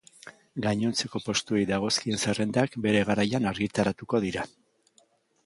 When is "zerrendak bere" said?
2.23-3.05